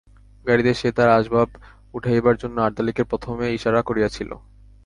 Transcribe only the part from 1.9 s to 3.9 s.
উঠাইবার জন্য আর্দালিকে প্রথমে ইশারা